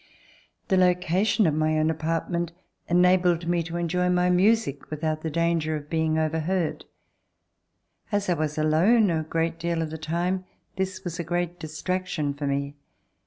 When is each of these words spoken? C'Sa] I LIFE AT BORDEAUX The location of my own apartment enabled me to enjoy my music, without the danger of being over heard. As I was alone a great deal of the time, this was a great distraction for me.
C'Sa] 0.01 0.03
I 0.03 0.07
LIFE 0.07 0.17
AT 0.17 0.29
BORDEAUX 0.31 0.67
The 0.67 0.87
location 1.11 1.45
of 1.45 1.53
my 1.53 1.77
own 1.77 1.91
apartment 1.91 2.51
enabled 2.89 3.47
me 3.47 3.61
to 3.61 3.77
enjoy 3.77 4.09
my 4.09 4.31
music, 4.31 4.89
without 4.89 5.21
the 5.21 5.29
danger 5.29 5.75
of 5.75 5.91
being 5.91 6.17
over 6.17 6.39
heard. 6.39 6.85
As 8.11 8.27
I 8.27 8.33
was 8.33 8.57
alone 8.57 9.11
a 9.11 9.21
great 9.21 9.59
deal 9.59 9.79
of 9.83 9.91
the 9.91 9.99
time, 9.99 10.45
this 10.75 11.03
was 11.03 11.19
a 11.19 11.23
great 11.23 11.59
distraction 11.59 12.33
for 12.33 12.47
me. 12.47 12.73